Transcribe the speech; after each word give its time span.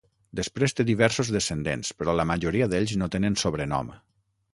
Després 0.37 0.73
té 0.77 0.85
diversos 0.87 1.29
descendents, 1.35 1.91
però 1.99 2.15
la 2.21 2.25
majoria 2.31 2.69
d'ells 2.73 2.95
no 3.03 3.09
tenen 3.17 3.37
sobrenom. 3.43 3.93